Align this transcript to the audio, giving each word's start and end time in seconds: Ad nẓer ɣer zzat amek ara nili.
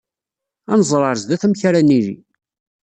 Ad 0.71 0.77
nẓer 0.79 1.01
ɣer 1.03 1.15
zzat 1.17 1.45
amek 1.45 1.61
ara 1.69 1.81
nili. 1.87 2.15